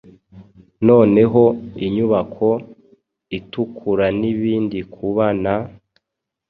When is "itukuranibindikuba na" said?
3.37-5.55